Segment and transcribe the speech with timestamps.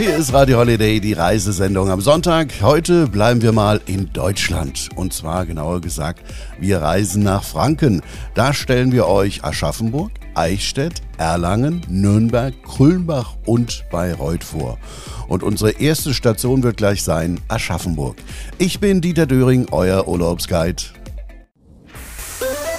[0.00, 2.62] Hier ist Radio Holiday, die Reisesendung am Sonntag.
[2.62, 4.88] Heute bleiben wir mal in Deutschland.
[4.96, 6.22] Und zwar genauer gesagt,
[6.58, 8.00] wir reisen nach Franken.
[8.34, 14.78] Da stellen wir euch Aschaffenburg, Eichstätt, Erlangen, Nürnberg, Kulmbach und Bayreuth vor.
[15.28, 18.16] Und unsere erste Station wird gleich sein Aschaffenburg.
[18.56, 20.82] Ich bin Dieter Döring, euer Urlaubsguide.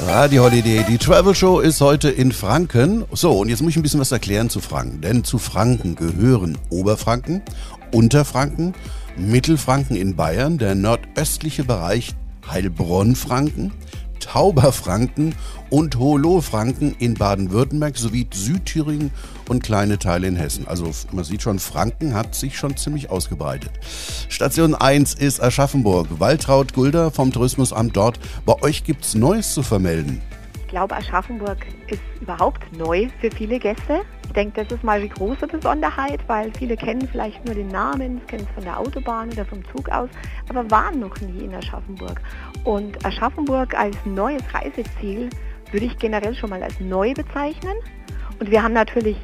[0.04, 3.06] Radio Holiday, die Travel Show ist heute in Franken.
[3.12, 5.00] So, und jetzt muss ich ein bisschen was erklären zu Franken.
[5.00, 7.44] Denn zu Franken gehören Oberfranken,
[7.92, 8.74] Unterfranken,
[9.16, 12.16] Mittelfranken in Bayern, der nordöstliche Bereich
[12.50, 13.74] Heilbronn-Franken,
[14.22, 15.36] Tauberfranken
[15.70, 19.12] und Holohfranken in Baden-Württemberg sowie Südthüringen
[19.50, 20.68] und kleine Teile in Hessen.
[20.68, 23.72] Also man sieht schon, Franken hat sich schon ziemlich ausgebreitet.
[24.30, 26.08] Station 1 ist Aschaffenburg.
[26.20, 28.20] Waltraud Gulder vom Tourismusamt dort.
[28.46, 30.22] Bei euch gibt es Neues zu vermelden.
[30.62, 34.02] Ich glaube, Aschaffenburg ist überhaupt neu für viele Gäste.
[34.32, 38.26] Ich denke, das ist mal die große Besonderheit, weil viele kennen vielleicht nur den Namen,
[38.28, 40.08] kennen es von der Autobahn oder vom Zug aus,
[40.48, 42.22] aber waren noch nie in Aschaffenburg.
[42.64, 45.30] Und Aschaffenburg als neues Reiseziel
[45.74, 47.76] würde ich generell schon mal als neu bezeichnen.
[48.40, 49.18] Und wir haben natürlich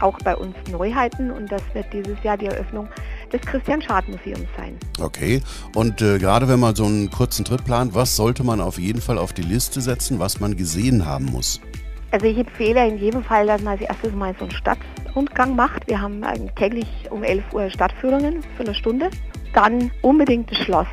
[0.00, 2.88] auch bei uns Neuheiten und das wird dieses Jahr die Eröffnung
[3.32, 4.76] des Christian Schad Museums sein.
[5.00, 5.40] Okay,
[5.76, 9.00] und äh, gerade wenn man so einen kurzen Trip plant, was sollte man auf jeden
[9.00, 11.60] Fall auf die Liste setzen, was man gesehen haben muss?
[12.10, 15.86] Also ich empfehle in jedem Fall, dass man als erstes mal so einen Stadtrundgang macht.
[15.88, 16.22] Wir haben
[16.56, 19.10] täglich um 11 Uhr Stadtführungen für eine Stunde.
[19.52, 20.86] Dann unbedingt das Schloss.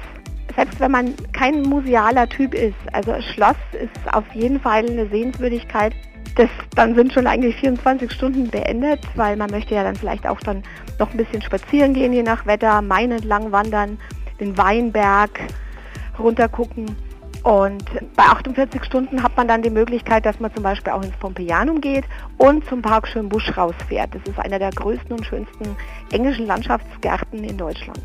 [0.56, 5.94] Selbst wenn man kein musealer Typ ist, also Schloss ist auf jeden Fall eine Sehenswürdigkeit.
[6.36, 10.40] Das, dann sind schon eigentlich 24 Stunden beendet, weil man möchte ja dann vielleicht auch
[10.42, 10.64] dann
[11.00, 13.98] noch ein bisschen spazieren gehen, je nach Wetter, Main entlang wandern,
[14.40, 15.40] den Weinberg
[16.20, 17.05] runtergucken.
[17.46, 21.16] Und bei 48 Stunden hat man dann die Möglichkeit, dass man zum Beispiel auch ins
[21.18, 22.04] Pompeianum geht
[22.40, 24.16] und zum Park Schönbusch rausfährt.
[24.16, 25.76] Das ist einer der größten und schönsten
[26.12, 28.02] englischen Landschaftsgärten in Deutschland.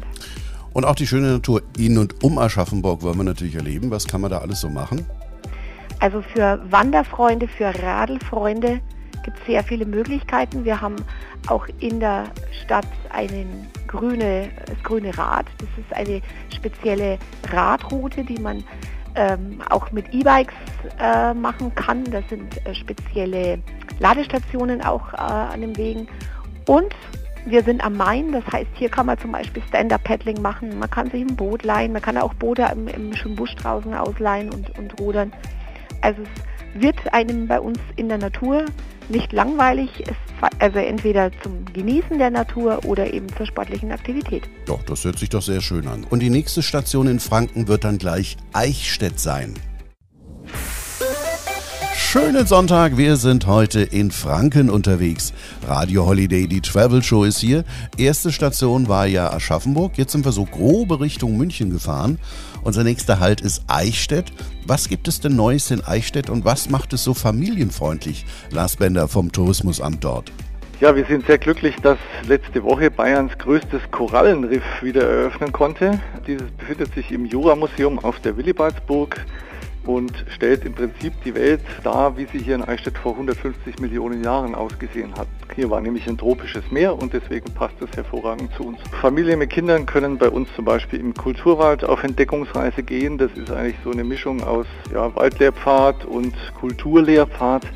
[0.74, 3.90] Und auch die schöne Natur in und um Aschaffenburg wollen wir natürlich erleben.
[3.90, 5.06] Was kann man da alles so machen?
[6.00, 8.80] Also für Wanderfreunde, für Radelfreunde
[9.24, 10.66] gibt es sehr viele Möglichkeiten.
[10.66, 10.96] Wir haben
[11.46, 12.24] auch in der
[12.62, 15.46] Stadt einen grüne, das grüne Rad.
[15.56, 16.20] Das ist eine
[16.54, 17.18] spezielle
[17.50, 18.64] Radroute, die man
[19.14, 20.54] ähm, auch mit E-Bikes
[20.98, 22.04] äh, machen kann.
[22.04, 23.58] Das sind äh, spezielle
[23.98, 26.08] Ladestationen auch äh, an den Wegen.
[26.66, 26.94] Und
[27.46, 30.78] wir sind am Main, das heißt, hier kann man zum Beispiel Stand-Up-Paddling machen.
[30.78, 33.94] Man kann sich ein Boot leihen, man kann auch Boote im, im schönen Busch draußen
[33.94, 35.32] ausleihen und, und rudern.
[36.02, 36.28] Also es
[36.74, 38.66] wird einem bei uns in der Natur
[39.08, 39.90] nicht langweilig,
[40.58, 44.44] also entweder zum Genießen der Natur oder eben zur sportlichen Aktivität.
[44.66, 46.04] Doch, das hört sich doch sehr schön an.
[46.04, 49.54] Und die nächste Station in Franken wird dann gleich Eichstätt sein.
[52.12, 55.32] Schönen Sonntag, wir sind heute in Franken unterwegs.
[55.64, 57.62] Radio Holiday, die Travel Show ist hier.
[57.96, 62.18] Erste Station war ja Aschaffenburg, jetzt sind wir so grobe Richtung München gefahren.
[62.64, 64.32] Unser nächster Halt ist Eichstätt.
[64.66, 68.26] Was gibt es denn Neues in Eichstätt und was macht es so familienfreundlich?
[68.50, 70.32] Lars Bender vom Tourismusamt dort.
[70.80, 76.00] Ja, wir sind sehr glücklich, dass letzte Woche Bayerns größtes Korallenriff wieder eröffnen konnte.
[76.26, 79.24] Dieses befindet sich im Jura-Museum auf der Willibaldsburg
[79.84, 84.22] und stellt im Prinzip die Welt dar, wie sie hier in Eichstätt vor 150 Millionen
[84.22, 85.28] Jahren ausgesehen hat.
[85.54, 88.78] Hier war nämlich ein tropisches Meer und deswegen passt es hervorragend zu uns.
[89.00, 93.18] Familien mit Kindern können bei uns zum Beispiel im Kulturwald auf Entdeckungsreise gehen.
[93.18, 97.66] Das ist eigentlich so eine Mischung aus ja, Waldlehrpfad und Kulturlehrpfad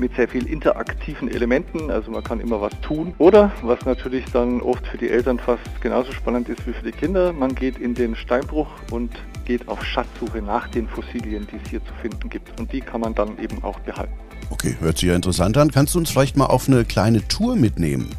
[0.00, 3.14] mit sehr viel interaktiven Elementen, also man kann immer was tun.
[3.18, 6.92] Oder, was natürlich dann oft für die Eltern fast genauso spannend ist wie für die
[6.92, 9.12] Kinder, man geht in den Steinbruch und
[9.44, 12.58] geht auf Schatzsuche nach den Fossilien, die es hier zu finden gibt.
[12.58, 14.12] Und die kann man dann eben auch behalten.
[14.48, 15.70] Okay, hört sich ja interessant an.
[15.70, 18.10] Kannst du uns vielleicht mal auf eine kleine Tour mitnehmen?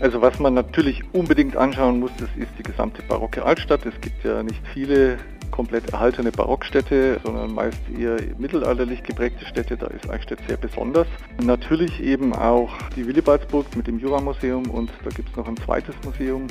[0.00, 3.84] Also was man natürlich unbedingt anschauen muss, das ist die gesamte barocke Altstadt.
[3.86, 5.18] Es gibt ja nicht viele
[5.50, 9.76] komplett erhaltene Barockstädte, sondern meist eher mittelalterlich geprägte Städte.
[9.76, 11.06] Da ist Eichstätt sehr besonders.
[11.42, 15.94] Natürlich eben auch die Willibaldsburg mit dem Jura-Museum und da gibt es noch ein zweites
[16.04, 16.46] Museum,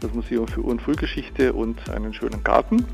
[0.00, 2.84] das Museum für Ur- und Frühgeschichte und einen schönen Garten.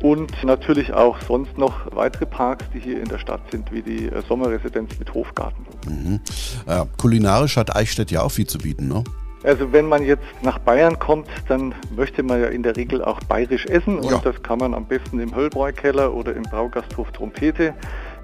[0.00, 4.08] Und natürlich auch sonst noch weitere Parks, die hier in der Stadt sind, wie die
[4.08, 5.64] äh, Sommerresidenz mit Hofgarten.
[5.86, 6.20] Mhm.
[6.66, 9.04] Ja, kulinarisch hat Eichstätt ja auch viel zu bieten, ne?
[9.44, 13.20] Also wenn man jetzt nach Bayern kommt, dann möchte man ja in der Regel auch
[13.20, 14.20] bayerisch essen und ja.
[14.22, 17.74] das kann man am besten im Höllbräukeller oder im Braugasthof Trompete.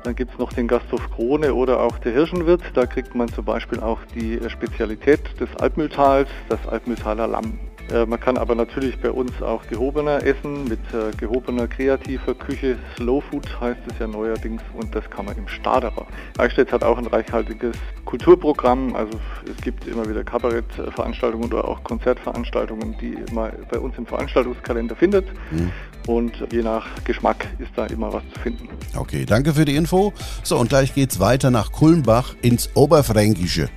[0.05, 2.63] Dann gibt es noch den Gasthof Krone oder auch der Hirschenwirt.
[2.75, 7.59] Da kriegt man zum Beispiel auch die Spezialität des Altmühltals, das Altmühltaler Lamm.
[7.93, 12.77] Äh, man kann aber natürlich bei uns auch gehobener essen, mit äh, gehobener kreativer Küche.
[12.97, 16.07] Slow Food heißt es ja neuerdings und das kann man im Staderer.
[16.37, 22.97] Eichstätt hat auch ein reichhaltiges Kulturprogramm, also es gibt immer wieder Kabarettveranstaltungen oder auch Konzertveranstaltungen,
[23.01, 25.27] die man bei uns im Veranstaltungskalender findet.
[25.51, 25.73] Mhm.
[26.07, 28.69] Und je nach Geschmack ist da immer was zu finden.
[28.97, 30.15] Okay, danke für die Info.
[30.43, 33.69] So, und gleich geht's weiter nach Kulmbach ins Oberfränkische.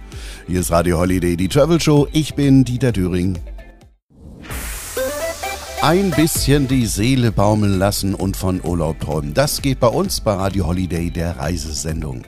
[0.48, 2.08] Hier ist Radio Holiday, die Travel Show.
[2.14, 3.38] Ich bin Dieter Düring
[5.82, 9.34] ein bisschen die Seele baumeln lassen und von Urlaub träumen.
[9.34, 12.22] Das geht bei uns bei Radio Holiday, der Reisesendung.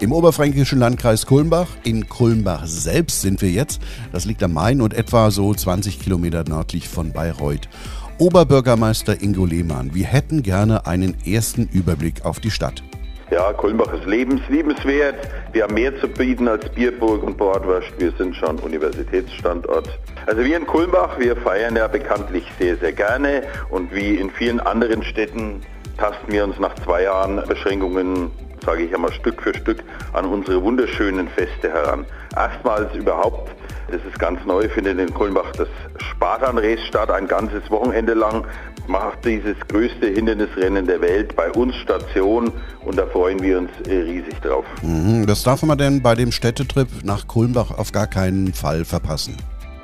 [0.00, 3.80] Im oberfränkischen Landkreis Kulmbach, in Kulmbach selbst sind wir jetzt.
[4.12, 7.70] Das liegt am Main und etwa so 20 Kilometer nördlich von Bayreuth.
[8.18, 12.82] Oberbürgermeister Ingo Lehmann, wir hätten gerne einen ersten Überblick auf die Stadt.
[13.30, 15.14] Ja, Kulmbach ist lebensliebenswert.
[15.52, 17.92] Wir haben mehr zu bieten als Bierburg und Bordwurst.
[17.98, 19.88] Wir sind schon Universitätsstandort.
[20.26, 23.44] Also wir in Kulmbach, wir feiern ja bekanntlich sehr, sehr gerne.
[23.68, 25.60] Und wie in vielen anderen Städten
[25.96, 28.32] tasten wir uns nach zwei Jahren Beschränkungen
[28.64, 32.04] sage ich einmal Stück für Stück an unsere wunderschönen Feste heran.
[32.36, 33.50] Erstmals überhaupt,
[33.90, 35.68] das ist ganz neu, findet in Kulmbach das
[36.10, 38.44] Spartan-Race statt, ein ganzes Wochenende lang
[38.86, 42.50] macht dieses größte Hindernisrennen der Welt bei uns Station
[42.84, 44.64] und da freuen wir uns äh, riesig drauf.
[44.82, 49.36] Mhm, das darf man denn bei dem Städtetrip nach Kulmbach auf gar keinen Fall verpassen.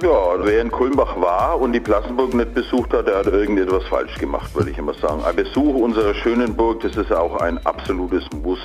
[0.02, 4.14] Ja, wer in Kulmbach war und die Plassenburg nicht besucht hat, der hat irgendetwas falsch
[4.18, 5.24] gemacht, würde ich immer sagen.
[5.24, 8.58] Ein Besuch unserer schönen Burg, das ist auch ein absolutes Muss.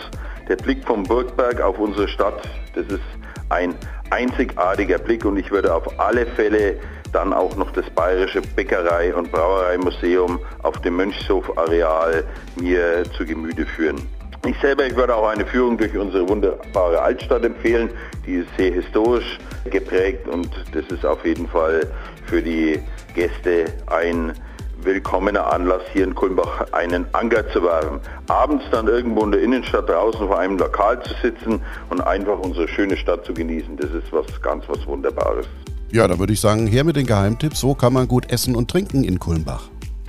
[0.49, 2.41] Der Blick vom Burgberg auf unsere Stadt,
[2.75, 2.99] das ist
[3.47, 3.73] ein
[4.11, 6.77] einzigartiger Blick und ich würde auf alle Fälle
[7.11, 12.23] dann auch noch das Bayerische Bäckerei- und Brauereimuseum auf dem Mönchshof-Areal
[12.61, 14.01] mir zu Gemüte führen.
[14.45, 17.89] Ich selber, ich würde auch eine Führung durch unsere wunderbare Altstadt empfehlen.
[18.25, 21.81] Die ist sehr historisch geprägt und das ist auf jeden Fall
[22.25, 22.79] für die
[23.13, 24.33] Gäste ein
[24.83, 27.99] willkommener Anlass, hier in Kulmbach einen Anker zu werfen.
[28.27, 32.67] Abends dann irgendwo in der Innenstadt draußen vor einem Lokal zu sitzen und einfach unsere
[32.67, 35.45] schöne Stadt zu genießen, das ist was ganz was Wunderbares.
[35.91, 37.63] Ja, da würde ich sagen, her mit den Geheimtipps.
[37.63, 39.63] Wo kann man gut essen und trinken in Kulmbach?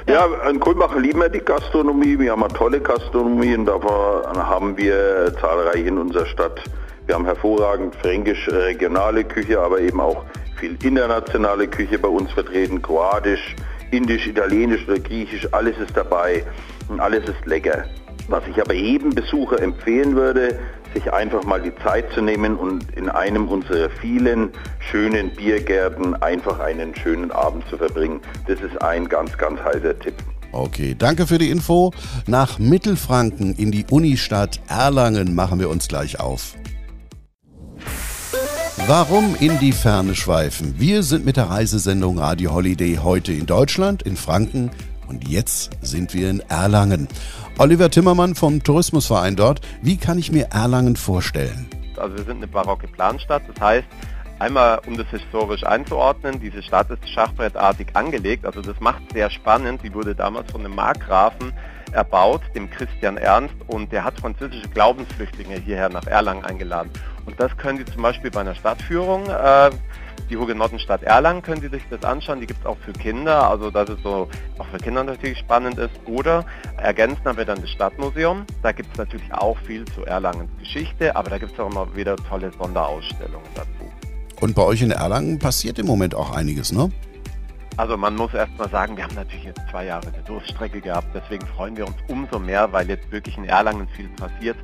[0.09, 2.19] Ja, in Kulmbach lieben wir die Gastronomie.
[2.19, 6.61] Wir haben eine tolle Gastronomie und davon haben wir zahlreich in unserer Stadt.
[7.07, 10.25] Wir haben hervorragend fränkisch-regionale Küche, aber eben auch
[10.57, 12.81] viel internationale Küche bei uns vertreten.
[12.81, 13.57] Kroatisch,
[13.93, 16.45] indisch, italienisch oder griechisch, alles ist dabei
[16.89, 17.85] und alles ist lecker.
[18.29, 20.59] Was ich aber jedem Besucher empfehlen würde,
[20.95, 24.51] sich einfach mal die Zeit zu nehmen und in einem unserer vielen
[24.91, 28.21] schönen Biergärten einfach einen schönen Abend zu verbringen.
[28.47, 30.15] Das ist ein ganz, ganz heißer Tipp.
[30.53, 31.93] Okay, danke für die Info.
[32.27, 36.55] Nach Mittelfranken in die Unistadt Erlangen machen wir uns gleich auf.
[38.89, 40.75] Warum in die Ferne schweifen?
[40.77, 44.73] Wir sind mit der Reisesendung Radio Holiday heute in Deutschland, in Franken
[45.07, 47.07] und jetzt sind wir in Erlangen.
[47.59, 49.61] Oliver Timmermann vom Tourismusverein dort.
[49.83, 51.69] Wie kann ich mir Erlangen vorstellen?
[51.97, 53.87] Also wir sind eine barocke Planstadt, das heißt,
[54.43, 59.83] einmal um das historisch einzuordnen, diese Stadt ist schachbrettartig angelegt, also das macht sehr spannend.
[59.85, 61.53] Die wurde damals von einem Markgrafen
[61.93, 66.91] erbaut, dem Christian Ernst, und der hat französische Glaubensflüchtlinge hierher nach Erlangen eingeladen.
[67.25, 69.71] Und das können Sie zum Beispiel bei einer Stadtführung äh,
[70.29, 72.41] die Hugenottenstadt Erlangen können Sie sich das anschauen.
[72.41, 74.29] Die gibt es auch für Kinder, also dass es so
[74.59, 75.93] auch für Kinder natürlich spannend ist.
[76.07, 76.47] Oder
[76.79, 78.47] ergänzen haben wir dann das Stadtmuseum.
[78.63, 81.95] Da gibt es natürlich auch viel zu Erlangens Geschichte, aber da gibt es auch immer
[81.95, 83.82] wieder tolle Sonderausstellungen dazu.
[84.43, 86.91] Und bei euch in Erlangen passiert im Moment auch einiges, ne?
[87.77, 91.07] Also man muss erst mal sagen, wir haben natürlich jetzt zwei Jahre eine Durststrecke gehabt,
[91.15, 94.57] deswegen freuen wir uns umso mehr, weil jetzt wirklich in Erlangen viel passiert.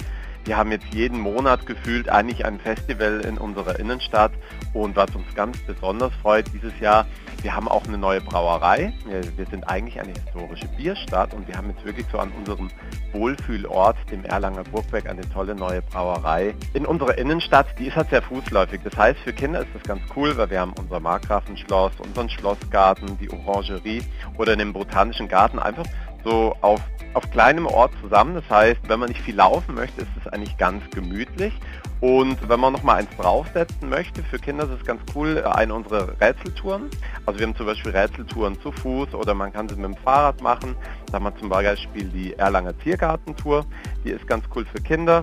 [0.44, 4.32] Wir haben jetzt jeden Monat gefühlt eigentlich ein Festival in unserer Innenstadt
[4.72, 7.06] und was uns ganz besonders freut dieses Jahr,
[7.42, 8.92] wir haben auch eine neue Brauerei.
[9.06, 12.68] Wir, wir, sind eigentlich eine historische Bierstadt und wir haben jetzt wirklich so an unserem
[13.12, 16.54] Wohlfühlort, dem Erlanger Burgberg, eine tolle neue Brauerei.
[16.74, 18.80] In unserer Innenstadt, die ist halt sehr fußläufig.
[18.82, 23.16] Das heißt, für Kinder ist das ganz cool, weil wir haben unser Markgrafenschloss, unseren Schlossgarten,
[23.18, 24.02] die Orangerie
[24.36, 25.86] oder in dem Botanischen Garten einfach
[26.24, 26.80] so auf,
[27.14, 28.34] auf kleinem Ort zusammen.
[28.34, 31.52] Das heißt, wenn man nicht viel laufen möchte, ist es eigentlich ganz gemütlich.
[32.00, 35.74] Und wenn man noch mal eins draufsetzen möchte, für Kinder ist es ganz cool, eine
[35.74, 36.88] unserer Rätseltouren.
[37.26, 40.40] Also wir haben zum Beispiel Rätseltouren zu Fuß oder man kann sie mit dem Fahrrad
[40.40, 40.76] machen.
[41.06, 43.64] Da haben wir zum Beispiel die Erlanger Tiergartentour.
[44.04, 45.22] Die ist ganz cool für Kinder.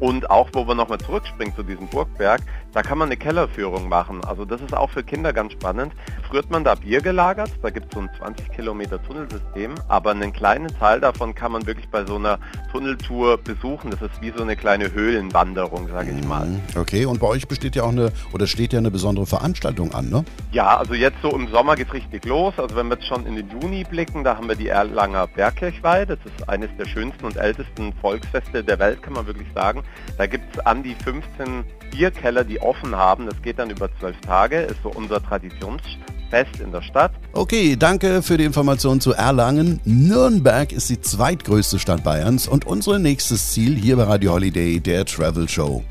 [0.00, 2.40] Und auch, wo wir nochmal zurückspringen zu diesem Burgberg,
[2.72, 4.24] Da kann man eine Kellerführung machen.
[4.24, 5.92] Also das ist auch für Kinder ganz spannend.
[6.28, 10.12] Früher hat man da Bier gelagert, da gibt es so ein 20 Kilometer Tunnelsystem, aber
[10.12, 12.38] einen kleinen Teil davon kann man wirklich bei so einer
[12.70, 13.90] Tunneltour besuchen.
[13.90, 16.46] Das ist wie so eine kleine Höhlenwanderung, sage ich mal.
[16.46, 16.60] Mhm.
[16.76, 20.08] Okay, und bei euch besteht ja auch eine, oder steht ja eine besondere Veranstaltung an,
[20.08, 20.24] ne?
[20.52, 22.54] Ja, also jetzt so im Sommer geht es richtig los.
[22.56, 26.06] Also wenn wir jetzt schon in den Juni blicken, da haben wir die Erlanger Bergkirchweih.
[26.06, 29.82] Das ist eines der schönsten und ältesten Volksfeste der Welt, kann man wirklich sagen.
[30.18, 33.26] Da gibt es an die 15 Bierkeller, die offen haben.
[33.26, 37.12] Das geht dann über zwölf Tage, ist so unser Traditionsfest in der Stadt.
[37.32, 39.80] Okay, danke für die Information zu Erlangen.
[39.84, 45.04] Nürnberg ist die zweitgrößte Stadt Bayerns und unser nächstes Ziel hier bei Radio Holiday, der
[45.04, 45.82] Travel Show.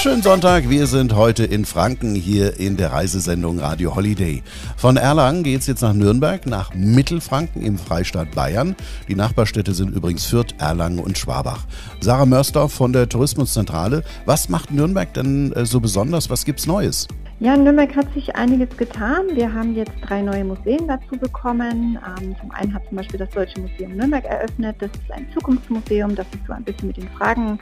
[0.00, 4.44] Schönen Sonntag, wir sind heute in Franken hier in der Reisesendung Radio Holiday.
[4.76, 8.76] Von Erlangen geht es jetzt nach Nürnberg, nach Mittelfranken im Freistaat Bayern.
[9.08, 11.66] Die Nachbarstädte sind übrigens Fürth, Erlangen und Schwabach.
[11.98, 14.04] Sarah Mörsdorf von der Tourismuszentrale.
[14.24, 16.30] Was macht Nürnberg denn äh, so besonders?
[16.30, 17.08] Was gibt's Neues?
[17.40, 19.24] Ja, in Nürnberg hat sich einiges getan.
[19.34, 21.98] Wir haben jetzt drei neue Museen dazu bekommen.
[22.20, 24.76] Ähm, zum einen hat zum Beispiel das Deutsche Museum Nürnberg eröffnet.
[24.78, 27.58] Das ist ein Zukunftsmuseum, das sich so ein bisschen mit den Fragen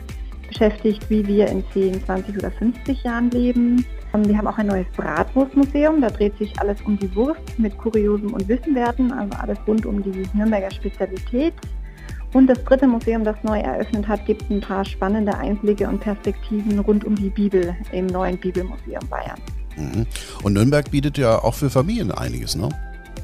[0.48, 3.84] beschäftigt, wie wir in 10, 20 oder 50 Jahren leben.
[4.14, 7.76] Ähm, wir haben auch ein neues Bratwurstmuseum, da dreht sich alles um die Wurst mit
[7.78, 11.54] Kuriosum und Wissenwerten, also alles rund um die Nürnberger Spezialität.
[12.32, 16.78] Und das dritte Museum, das neu eröffnet hat, gibt ein paar spannende Einblicke und Perspektiven
[16.80, 19.38] rund um die Bibel im neuen Bibelmuseum Bayern.
[19.76, 20.06] Mhm.
[20.42, 22.68] Und Nürnberg bietet ja auch für Familien einiges, ne?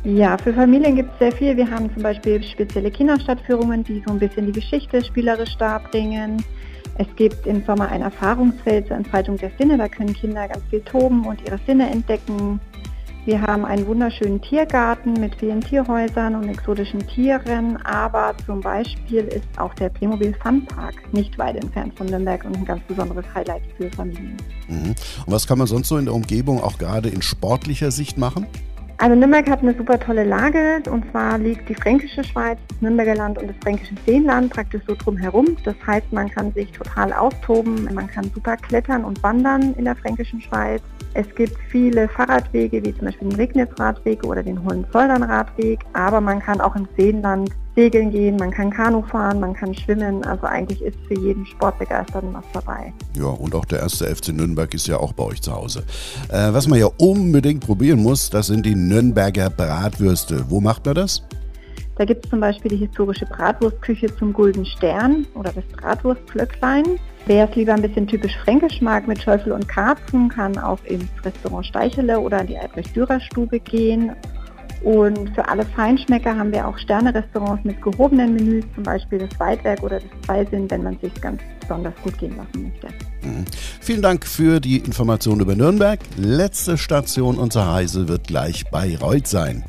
[0.05, 1.57] Ja, für Familien gibt es sehr viel.
[1.57, 6.43] Wir haben zum Beispiel spezielle Kinderstadtführungen, die so ein bisschen die Geschichte spielerisch darbringen.
[7.03, 9.77] Es gibt im Sommer ein Erfahrungsfeld zur Entfaltung der Sinne.
[9.77, 12.61] Da können Kinder ganz viel toben und ihre Sinne entdecken.
[13.25, 19.47] Wir haben einen wunderschönen Tiergarten mit vielen Tierhäusern und exotischen Tieren, aber zum Beispiel ist
[19.57, 23.63] auch der Playmobil Fun Park nicht weit entfernt von Nürnberg und ein ganz besonderes Highlight
[23.77, 24.37] für Familien.
[24.69, 24.95] Mhm.
[25.27, 28.47] Und was kann man sonst so in der Umgebung auch gerade in sportlicher Sicht machen?
[29.03, 33.17] Also Nürnberg hat eine super tolle Lage und zwar liegt die Fränkische Schweiz, das Nürnberger
[33.17, 35.57] Land und das Fränkische Seenland praktisch so drumherum.
[35.65, 39.97] Das heißt, man kann sich total austoben, man kann super klettern und wandern in der
[39.97, 40.83] Fränkischen Schweiz.
[41.15, 46.61] Es gibt viele Fahrradwege, wie zum Beispiel den Regnitz-Radweg oder den Hohenzollern-Radweg, aber man kann
[46.61, 50.25] auch im Seenland segeln gehen, man kann Kanu fahren, man kann schwimmen.
[50.25, 52.93] Also eigentlich ist für jeden Sportbegeisterten was dabei.
[53.17, 55.85] Ja, und auch der erste FC Nürnberg ist ja auch bei euch zu Hause.
[56.29, 60.45] Äh, was man ja unbedingt probieren muss, das sind die Nürnberger Bratwürste.
[60.49, 61.23] Wo macht man das?
[61.97, 66.99] Da gibt es zum Beispiel die historische Bratwurstküche zum Gulden Stern oder das Bratwurstglöcklein.
[67.27, 71.09] Wer es lieber ein bisschen typisch fränkisch mag mit Schäufel und Karpfen, kann auch ins
[71.25, 74.13] Restaurant Steichele oder in die Albrecht-Dürer-Stube gehen.
[74.83, 79.83] Und für alle Feinschmecker haben wir auch Sterne-Restaurants mit gehobenen Menüs, zum Beispiel das Weitwerk
[79.83, 82.89] oder das Zweisinn, wenn man sich ganz besonders gut gehen lassen möchte.
[83.23, 83.45] Mhm.
[83.81, 86.01] Vielen Dank für die Information über Nürnberg.
[86.17, 89.65] Letzte Station unserer Reise wird gleich Bayreuth sein.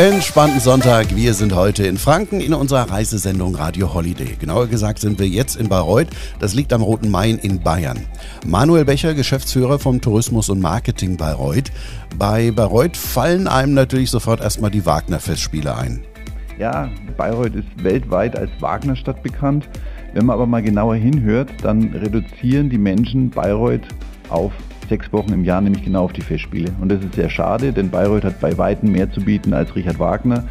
[0.00, 1.14] Entspannten Sonntag.
[1.14, 4.34] Wir sind heute in Franken in unserer Reisesendung Radio Holiday.
[4.40, 6.06] Genauer gesagt sind wir jetzt in Bayreuth.
[6.38, 8.06] Das liegt am Roten Main in Bayern.
[8.46, 11.70] Manuel Becher, Geschäftsführer vom Tourismus und Marketing Bayreuth.
[12.18, 16.02] Bei Bayreuth fallen einem natürlich sofort erstmal die Wagner-Festspiele ein.
[16.58, 16.88] Ja,
[17.18, 19.68] Bayreuth ist weltweit als Wagnerstadt bekannt.
[20.14, 23.86] Wenn man aber mal genauer hinhört, dann reduzieren die Menschen Bayreuth
[24.30, 24.52] auf
[24.90, 26.70] sechs Wochen im Jahr, nämlich genau auf die Festspiele.
[26.82, 29.98] Und das ist sehr schade, denn Bayreuth hat bei Weitem mehr zu bieten als Richard
[29.98, 30.44] Wagner.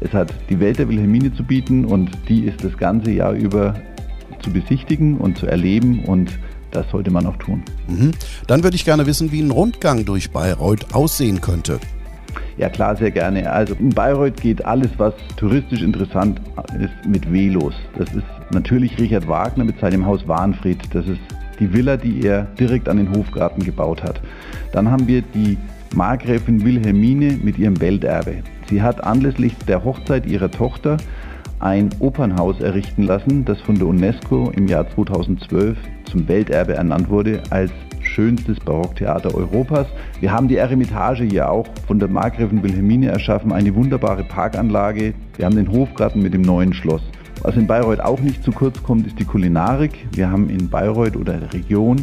[0.00, 3.74] Es hat die Welt der Wilhelmine zu bieten und die ist das ganze Jahr über
[4.40, 6.38] zu besichtigen und zu erleben und
[6.70, 7.62] das sollte man auch tun.
[7.88, 8.12] Mhm.
[8.46, 11.80] Dann würde ich gerne wissen, wie ein Rundgang durch Bayreuth aussehen könnte.
[12.56, 13.50] Ja klar, sehr gerne.
[13.50, 16.40] Also in Bayreuth geht alles, was touristisch interessant
[16.78, 17.74] ist, mit Velos.
[17.98, 20.78] Das ist natürlich Richard Wagner mit seinem Haus Warnfried.
[20.92, 21.20] Das ist
[21.60, 24.20] die Villa, die er direkt an den Hofgarten gebaut hat.
[24.72, 25.58] Dann haben wir die
[25.94, 28.42] Markgräfin Wilhelmine mit ihrem Welterbe.
[28.68, 30.96] Sie hat anlässlich der Hochzeit ihrer Tochter
[31.58, 37.42] ein Opernhaus errichten lassen, das von der UNESCO im Jahr 2012 zum Welterbe ernannt wurde
[37.50, 39.86] als schönstes Barocktheater Europas.
[40.20, 45.12] Wir haben die Eremitage hier auch von der Markgräfin Wilhelmine erschaffen, eine wunderbare Parkanlage.
[45.36, 47.02] Wir haben den Hofgarten mit dem neuen Schloss.
[47.42, 50.06] Was in Bayreuth auch nicht zu kurz kommt, ist die Kulinarik.
[50.12, 51.96] Wir haben in Bayreuth oder der Region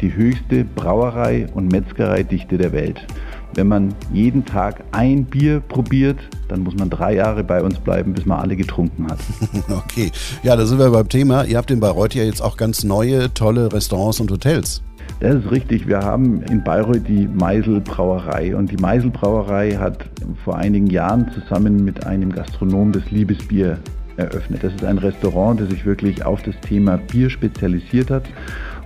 [0.00, 3.06] die höchste Brauerei- und Metzgereidichte der Welt.
[3.54, 8.12] Wenn man jeden Tag ein Bier probiert, dann muss man drei Jahre bei uns bleiben,
[8.12, 9.20] bis man alle getrunken hat.
[9.70, 10.10] Okay,
[10.42, 11.44] ja, da sind wir beim Thema.
[11.44, 14.82] Ihr habt in Bayreuth ja jetzt auch ganz neue, tolle Restaurants und Hotels.
[15.20, 15.86] Das ist richtig.
[15.86, 20.04] Wir haben in Bayreuth die Meisel Brauerei und die Meisel Brauerei hat
[20.44, 23.78] vor einigen Jahren zusammen mit einem Gastronom das Liebesbier
[24.16, 24.62] eröffnet.
[24.62, 28.24] Das ist ein Restaurant, das sich wirklich auf das Thema Bier spezialisiert hat.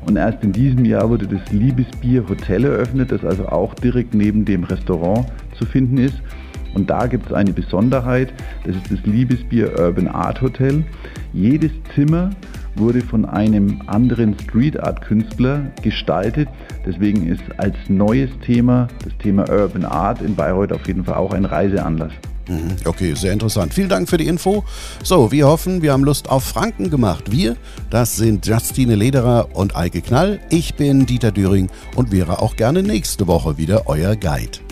[0.06, 4.45] Und erst in diesem Jahr wurde das Liebesbier Hotel eröffnet, das also auch direkt neben
[4.45, 5.26] dem Restaurant
[5.59, 6.21] zu finden ist.
[6.75, 8.33] Und da gibt es eine Besonderheit,
[8.64, 10.85] das ist das Liebesbier Urban Art Hotel.
[11.33, 12.30] Jedes Zimmer
[12.76, 16.49] wurde von einem anderen Street Art Künstler gestaltet.
[16.85, 21.33] Deswegen ist als neues Thema das Thema Urban Art in Bayreuth auf jeden Fall auch
[21.33, 22.12] ein Reiseanlass.
[22.49, 22.76] Mhm.
[22.85, 23.75] Okay, sehr interessant.
[23.75, 24.65] Vielen Dank für die Info.
[25.03, 27.31] So, wir hoffen, wir haben Lust auf Franken gemacht.
[27.31, 27.57] Wir,
[27.91, 30.41] das sind Justine Lederer und Eike Knall.
[30.50, 34.66] Ich bin Dieter Düring und wäre auch gerne nächste Woche wieder euer Guide.